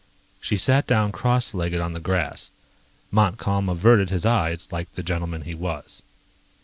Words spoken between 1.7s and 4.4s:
on the grass. Montcalm averted his